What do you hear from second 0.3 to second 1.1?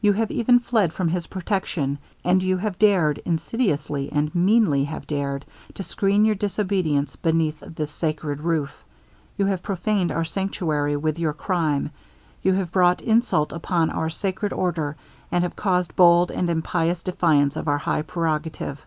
even fled from